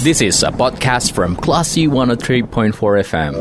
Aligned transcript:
This 0.00 0.24
is 0.24 0.40
a 0.40 0.48
podcast 0.48 1.12
from 1.12 1.36
Classy 1.36 1.84
103.4 1.84 2.72
FM. 3.04 3.36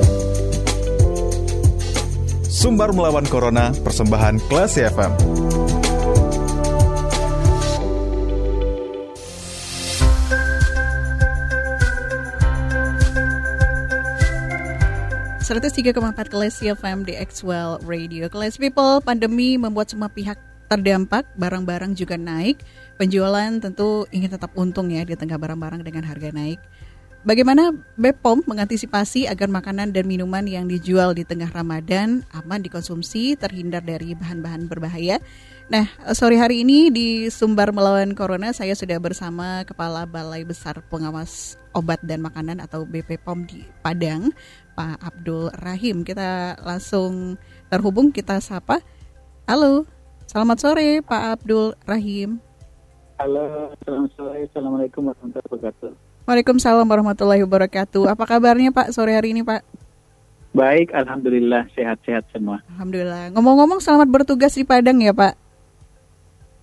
Sumbar 2.51 2.91
melawan 2.91 3.23
Corona, 3.31 3.71
persembahan 3.79 4.43
Classy 4.51 4.83
FM. 4.83 5.15
empat 16.11 16.27
kelas 16.27 16.59
FM 16.59 17.07
di 17.07 17.15
Xwell 17.23 17.79
Radio. 17.87 18.27
Kelas 18.27 18.59
People, 18.59 18.99
pandemi 18.99 19.55
membuat 19.55 19.95
semua 19.95 20.11
pihak 20.11 20.48
terdampak, 20.69 21.25
barang-barang 21.35 21.97
juga 21.97 22.15
naik. 22.15 22.61
Penjualan 23.01 23.57
tentu 23.57 24.05
ingin 24.13 24.29
tetap 24.29 24.53
untung 24.53 24.93
ya 24.93 25.01
di 25.01 25.17
tengah 25.17 25.41
barang-barang 25.41 25.81
dengan 25.81 26.05
harga 26.05 26.29
naik. 26.29 26.61
Bagaimana 27.19 27.75
BPOM 27.99 28.47
mengantisipasi 28.47 29.27
agar 29.27 29.51
makanan 29.51 29.91
dan 29.91 30.07
minuman 30.07 30.47
yang 30.47 30.71
dijual 30.71 31.11
di 31.11 31.27
tengah 31.27 31.51
Ramadan 31.51 32.23
aman 32.31 32.63
dikonsumsi, 32.63 33.35
terhindar 33.35 33.83
dari 33.83 34.15
bahan-bahan 34.15 34.71
berbahaya? 34.71 35.19
Nah, 35.67 35.83
sore 36.15 36.39
hari 36.39 36.63
ini 36.63 36.87
di 36.87 37.27
Sumbar 37.27 37.75
Melawan 37.75 38.15
Corona 38.15 38.55
saya 38.55 38.71
sudah 38.71 38.95
bersama 39.03 39.67
Kepala 39.67 40.07
Balai 40.07 40.47
Besar 40.47 40.79
Pengawas 40.87 41.59
Obat 41.75 41.99
dan 42.07 42.23
Makanan 42.23 42.63
atau 42.63 42.87
BPOM 42.87 43.43
di 43.43 43.67
Padang, 43.83 44.31
Pak 44.79 45.03
Abdul 45.03 45.51
Rahim. 45.59 46.07
Kita 46.07 46.55
langsung 46.63 47.35
terhubung, 47.67 48.15
kita 48.15 48.39
sapa. 48.39 48.79
Halo. 49.43 49.98
Selamat 50.29 50.61
sore 50.61 51.01
Pak 51.01 51.41
Abdul 51.41 51.73
Rahim. 51.89 52.37
Halo, 53.17 53.73
selamat 53.81 54.13
sore. 54.13 54.45
Assalamualaikum 54.45 55.09
warahmatullahi 55.09 55.49
wabarakatuh. 55.49 55.91
Waalaikumsalam 56.29 56.85
warahmatullahi 56.85 57.41
wabarakatuh. 57.49 58.13
Apa 58.13 58.29
kabarnya 58.29 58.69
Pak 58.69 58.93
sore 58.93 59.17
hari 59.17 59.33
ini 59.33 59.41
Pak? 59.41 59.65
Baik, 60.53 60.93
Alhamdulillah 60.93 61.65
sehat-sehat 61.73 62.29
semua. 62.29 62.61
Alhamdulillah. 62.77 63.33
Ngomong-ngomong 63.33 63.81
selamat 63.81 64.05
bertugas 64.05 64.53
di 64.53 64.61
Padang 64.69 65.01
ya 65.01 65.17
Pak? 65.17 65.33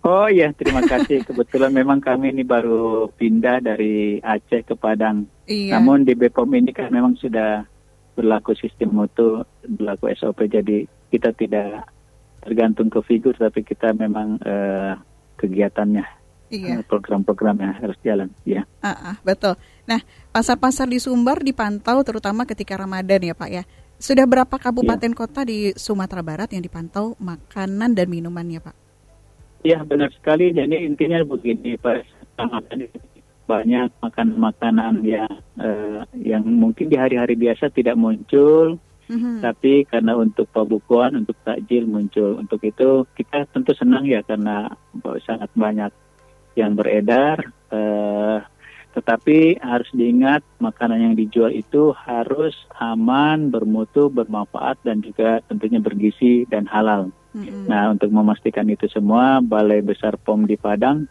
Oh 0.07 0.31
iya, 0.31 0.55
terima 0.55 0.87
kasih. 0.87 1.27
Kebetulan 1.27 1.75
memang 1.75 1.99
kami 1.99 2.31
ini 2.39 2.47
baru 2.47 3.11
pindah 3.19 3.67
dari 3.67 4.23
Aceh 4.23 4.63
ke 4.63 4.79
Padang. 4.79 5.27
Iya. 5.51 5.75
Namun 5.75 6.07
di 6.07 6.15
Bepom 6.15 6.47
ini 6.55 6.71
kan 6.71 6.95
memang 6.95 7.19
sudah 7.19 7.67
berlaku 8.15 8.55
sistem 8.55 8.95
mutu, 8.95 9.43
berlaku 9.67 10.15
SOP, 10.15 10.47
jadi 10.47 10.87
kita 11.11 11.35
tidak 11.35 11.96
tergantung 12.47 12.87
ke 12.87 13.03
figur 13.03 13.35
tapi 13.35 13.67
kita 13.67 13.91
memang 13.91 14.39
uh, 14.47 14.95
kegiatannya 15.35 16.07
iya. 16.55 16.79
Eh, 16.79 16.85
program-programnya 16.87 17.83
harus 17.83 17.99
jalan 18.07 18.31
ya 18.47 18.63
uh, 18.87 18.89
uh, 18.89 19.17
betul. 19.27 19.59
Nah 19.91 19.99
pasar-pasar 20.31 20.87
di 20.87 21.03
Sumbar 21.03 21.43
dipantau 21.43 22.07
terutama 22.07 22.47
ketika 22.47 22.79
Ramadan 22.79 23.21
ya 23.27 23.35
Pak 23.35 23.51
ya. 23.51 23.65
Sudah 23.97 24.29
berapa 24.29 24.53
kabupaten 24.61 25.09
ya. 25.09 25.17
kota 25.17 25.41
di 25.49 25.73
Sumatera 25.73 26.21
Barat 26.21 26.53
yang 26.53 26.61
dipantau 26.61 27.17
makanan 27.17 27.97
dan 27.97 28.07
minumannya 28.13 28.61
Pak? 28.61 28.77
Ya 29.65 29.81
benar 29.83 30.13
sekali. 30.13 30.53
Jadi 30.53 30.85
intinya 30.85 31.25
begini 31.25 31.81
Pak 31.81 32.05
banyak 33.47 33.89
makan-makanan 34.03 35.07
yang 35.07 35.31
uh, 35.57 36.03
yang 36.19 36.43
mungkin 36.43 36.91
di 36.91 36.99
hari-hari 36.99 37.39
biasa 37.39 37.71
tidak 37.71 37.95
muncul 37.95 38.77
Mm-hmm. 39.07 39.37
Tapi 39.43 39.87
karena 39.87 40.19
untuk 40.19 40.51
pembukuan, 40.51 41.15
untuk 41.15 41.39
takjil 41.47 41.87
muncul. 41.87 42.39
Untuk 42.43 42.61
itu 42.67 43.07
kita 43.15 43.47
tentu 43.55 43.73
senang 43.73 44.03
ya 44.07 44.23
karena 44.27 44.75
sangat 45.23 45.51
banyak 45.55 45.93
yang 46.59 46.75
beredar. 46.75 47.55
Uh, 47.71 48.43
tetapi 48.97 49.61
harus 49.61 49.93
diingat 49.93 50.41
makanan 50.57 51.13
yang 51.13 51.15
dijual 51.15 51.53
itu 51.53 51.93
harus 51.93 52.57
aman, 52.81 53.53
bermutu, 53.53 54.09
bermanfaat 54.09 54.81
dan 54.89 55.05
juga 55.05 55.45
tentunya 55.47 55.79
bergizi 55.79 56.49
dan 56.49 56.65
halal. 56.65 57.13
Mm-hmm. 57.37 57.69
Nah 57.69 57.93
untuk 57.93 58.09
memastikan 58.09 58.67
itu 58.73 58.89
semua, 58.89 59.45
Balai 59.45 59.85
Besar 59.85 60.17
POM 60.17 60.49
di 60.49 60.57
Padang 60.57 61.05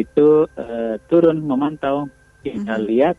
itu 0.00 0.48
uh, 0.48 0.96
turun 1.12 1.44
memantau. 1.44 2.08
Kita 2.40 2.80
mm-hmm. 2.80 2.88
lihat 2.88 3.16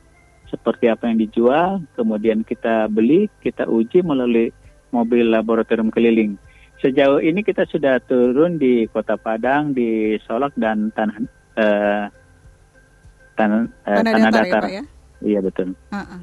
seperti 0.51 0.91
apa 0.91 1.07
yang 1.07 1.17
dijual, 1.17 1.79
kemudian 1.95 2.43
kita 2.43 2.91
beli, 2.91 3.31
kita 3.39 3.65
uji 3.65 4.03
melalui 4.03 4.51
mobil 4.91 5.31
laboratorium 5.31 5.87
keliling. 5.89 6.35
Sejauh 6.83 7.23
ini 7.23 7.39
kita 7.41 7.63
sudah 7.69 8.03
turun 8.03 8.59
di 8.59 8.85
Kota 8.91 9.15
Padang, 9.15 9.71
di 9.71 10.19
Solok 10.27 10.51
dan 10.59 10.91
Tanah 10.91 11.17
uh, 11.55 12.05
Tanah, 13.37 13.59
uh, 13.87 13.95
tanah, 14.03 14.11
tanah 14.11 14.29
Datar. 14.29 14.43
datar. 14.45 14.63
Ya, 14.67 14.73
ya? 14.75 14.83
Iya 15.21 15.39
betul. 15.39 15.77
Uh 15.93 15.97
-uh. 15.97 16.21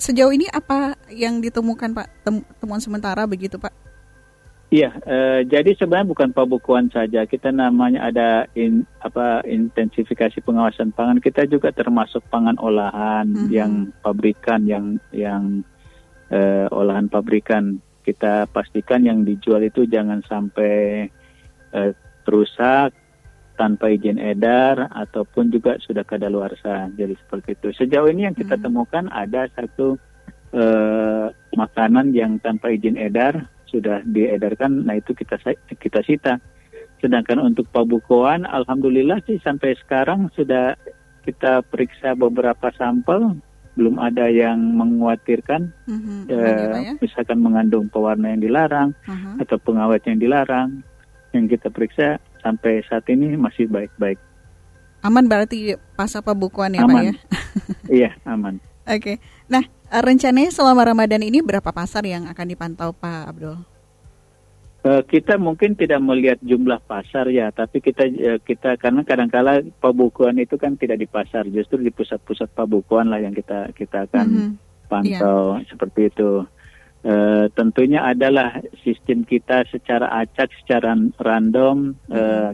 Sejauh 0.00 0.32
ini 0.34 0.50
apa 0.50 0.98
yang 1.12 1.38
ditemukan 1.38 1.94
Pak 1.94 2.26
temuan 2.58 2.82
sementara 2.82 3.22
begitu 3.28 3.60
Pak? 3.60 3.70
Iya, 4.72 4.88
uh, 5.04 5.44
jadi 5.44 5.76
sebenarnya 5.76 6.08
bukan 6.16 6.30
pembukuan 6.32 6.88
saja. 6.88 7.28
Kita 7.28 7.52
namanya 7.52 8.08
ada 8.08 8.48
in, 8.56 8.88
apa 9.04 9.44
intensifikasi 9.44 10.40
pengawasan 10.40 10.96
pangan. 10.96 11.20
Kita 11.20 11.44
juga 11.44 11.76
termasuk 11.76 12.24
pangan 12.32 12.56
olahan 12.56 13.28
mm 13.28 13.36
-hmm. 13.36 13.48
yang 13.52 13.72
pabrikan, 14.00 14.64
yang 14.64 14.96
yang 15.12 15.60
uh, 16.32 16.72
olahan 16.72 17.12
pabrikan. 17.12 17.84
Kita 18.00 18.48
pastikan 18.48 19.04
yang 19.04 19.28
dijual 19.28 19.60
itu 19.60 19.84
jangan 19.84 20.24
sampai 20.24 21.04
uh, 21.76 21.92
rusak 22.24 22.96
tanpa 23.60 23.92
izin 23.92 24.16
edar 24.16 24.88
ataupun 24.88 25.52
juga 25.52 25.76
sudah 25.84 26.00
kadaluarsa. 26.00 26.88
Jadi 26.96 27.12
seperti 27.20 27.60
itu. 27.60 27.68
Sejauh 27.76 28.08
ini 28.08 28.24
yang 28.24 28.32
kita 28.32 28.56
mm 28.56 28.64
-hmm. 28.64 28.72
temukan 28.72 29.04
ada 29.12 29.52
satu 29.52 30.00
uh, 30.56 31.28
makanan 31.60 32.16
yang 32.16 32.40
tanpa 32.40 32.72
izin 32.72 32.96
edar 32.96 33.52
sudah 33.72 34.04
diedarkan, 34.04 34.84
nah 34.84 35.00
itu 35.00 35.16
kita 35.16 35.40
kita 35.80 36.04
sita. 36.04 36.36
Sedangkan 37.00 37.42
untuk 37.42 37.66
pabukuan, 37.72 38.46
alhamdulillah 38.46 39.24
sih 39.26 39.40
sampai 39.42 39.74
sekarang 39.80 40.30
sudah 40.38 40.78
kita 41.24 41.64
periksa 41.66 42.14
beberapa 42.14 42.70
sampel, 42.78 43.40
belum 43.74 43.96
ada 43.98 44.28
yang 44.28 44.60
mengkhawatirkan, 44.76 45.72
mm-hmm. 45.88 46.20
eh, 46.28 46.92
ya? 46.92 46.92
misalkan 47.00 47.40
mengandung 47.40 47.88
pewarna 47.88 48.36
yang 48.36 48.42
dilarang 48.44 48.90
uh-huh. 49.08 49.40
atau 49.40 49.56
pengawet 49.58 50.04
yang 50.04 50.20
dilarang. 50.20 50.84
Yang 51.32 51.56
kita 51.56 51.72
periksa 51.72 52.20
sampai 52.44 52.84
saat 52.84 53.08
ini 53.08 53.32
masih 53.40 53.64
baik-baik. 53.64 54.20
Aman 55.00 55.24
berarti 55.26 55.74
pas 55.96 56.12
pembukuan 56.20 56.76
ya 56.76 56.84
aman. 56.84 56.92
Pak 56.92 57.02
ya? 57.02 57.14
iya, 57.88 58.10
aman. 58.28 58.60
Oke. 58.82 58.98
Okay. 58.98 59.16
Nah, 59.46 59.62
rencananya 59.88 60.50
selama 60.50 60.82
Ramadan 60.82 61.22
ini 61.22 61.38
berapa 61.38 61.70
pasar 61.70 62.02
yang 62.02 62.26
akan 62.26 62.46
dipantau 62.50 62.90
Pak 62.90 63.30
Abdul? 63.30 63.56
Uh, 64.82 64.98
kita 65.06 65.38
mungkin 65.38 65.78
tidak 65.78 66.02
melihat 66.02 66.42
jumlah 66.42 66.82
pasar 66.90 67.30
ya, 67.30 67.54
tapi 67.54 67.78
kita 67.78 68.02
uh, 68.02 68.38
kita 68.42 68.74
karena 68.74 69.06
kadang-kala 69.06 69.62
pembukuan 69.78 70.34
itu 70.42 70.58
kan 70.58 70.74
tidak 70.74 70.98
di 70.98 71.06
pasar, 71.06 71.46
justru 71.46 71.78
di 71.78 71.94
pusat-pusat 71.94 72.50
pembukuan 72.50 73.06
lah 73.06 73.22
yang 73.22 73.30
kita 73.30 73.70
kita 73.78 74.10
akan 74.10 74.26
mm 74.26 74.38
-hmm. 74.42 74.52
pantau 74.90 75.62
yeah. 75.62 75.70
seperti 75.70 76.10
itu. 76.10 76.42
Uh, 77.06 77.46
tentunya 77.54 78.02
adalah 78.02 78.58
sistem 78.82 79.22
kita 79.22 79.62
secara 79.70 80.10
acak, 80.18 80.50
secara 80.58 80.98
random 81.22 81.94
mm 81.94 82.10
-hmm. 82.10 82.18
uh, 82.18 82.50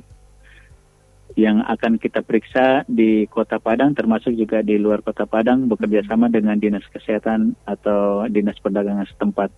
yang 1.38 1.62
akan 1.62 2.03
kita 2.03 2.26
periksa 2.26 2.82
di 2.91 3.22
Kota 3.31 3.62
Padang 3.62 3.94
termasuk 3.94 4.34
juga 4.34 4.59
di 4.59 4.75
luar 4.75 5.06
Kota 5.06 5.22
Padang 5.22 5.71
bekerja 5.71 6.03
sama 6.03 6.26
dengan 6.26 6.59
Dinas 6.59 6.82
Kesehatan 6.91 7.54
atau 7.62 8.26
Dinas 8.26 8.59
Perdagangan 8.59 9.06
setempat. 9.06 9.54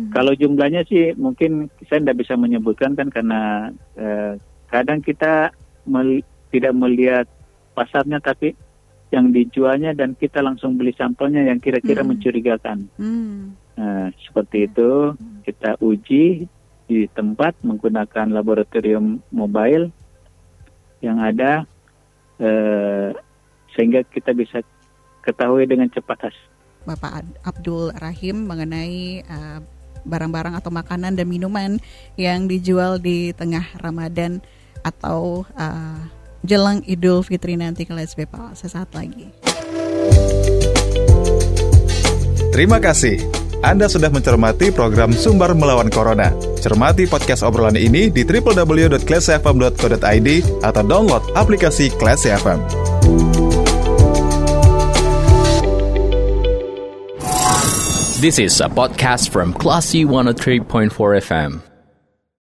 Hmm. 0.00 0.08
Kalau 0.08 0.32
jumlahnya 0.32 0.88
sih 0.88 1.12
mungkin 1.20 1.68
saya 1.84 2.00
tidak 2.00 2.24
bisa 2.24 2.32
menyebutkan 2.40 2.96
kan 2.96 3.12
karena 3.12 3.68
eh, 4.00 4.40
kadang 4.72 5.04
kita 5.04 5.52
mel 5.84 6.24
tidak 6.48 6.72
melihat 6.72 7.28
pasarnya 7.76 8.24
tapi 8.24 8.56
yang 9.12 9.28
dijualnya 9.28 9.92
dan 9.92 10.16
kita 10.16 10.40
langsung 10.40 10.80
beli 10.80 10.96
sampelnya 10.96 11.44
yang 11.44 11.60
kira-kira 11.60 12.00
hmm. 12.00 12.08
mencurigakan. 12.08 12.88
Hmm. 12.96 13.52
Nah, 13.76 14.08
seperti 14.16 14.64
itu 14.64 15.12
hmm. 15.12 15.44
kita 15.44 15.76
uji 15.84 16.48
di 16.88 17.04
tempat 17.12 17.52
menggunakan 17.60 18.32
laboratorium 18.32 19.20
mobile 19.28 19.92
yang 21.04 21.18
ada 21.22 21.66
eh, 22.42 23.14
sehingga 23.74 24.02
kita 24.08 24.34
bisa 24.34 24.62
ketahui 25.22 25.68
dengan 25.68 25.90
cepat 25.92 26.30
hasil. 26.30 26.46
Bapak 26.86 27.26
Abdul 27.44 27.92
Rahim 27.98 28.48
mengenai 28.48 29.22
eh, 29.22 29.60
barang-barang 30.08 30.56
atau 30.56 30.70
makanan 30.72 31.14
dan 31.18 31.26
minuman 31.28 31.76
yang 32.16 32.48
dijual 32.48 32.96
di 32.96 33.36
tengah 33.36 33.66
Ramadan 33.82 34.40
atau 34.80 35.42
uh, 35.58 36.00
jelang 36.46 36.80
Idul 36.86 37.20
Fitri 37.26 37.58
nanti 37.58 37.84
ke 37.84 37.92
Let's 37.92 38.14
Bepal 38.14 38.54
sesaat 38.54 38.94
lagi. 38.94 39.28
Terima 42.54 42.80
kasih. 42.82 43.22
Anda 43.62 43.90
sudah 43.90 44.10
mencermati 44.10 44.70
program 44.70 45.14
Sumber 45.14 45.54
Melawan 45.54 45.90
Corona. 45.90 46.47
Cermati 46.58 47.06
podcast 47.06 47.46
obrolan 47.46 47.78
ini 47.78 48.10
di 48.10 48.26
www.classyfm.co.id 48.26 50.28
atau 50.62 50.82
download 50.84 51.22
aplikasi 51.38 51.90
Classy 51.96 52.30
FM. 52.34 52.60
This 58.18 58.42
is 58.42 58.58
a 58.58 58.66
podcast 58.66 59.30
from 59.30 59.54
Classy 59.54 60.02
103.4 60.02 60.90
FM. 61.22 61.62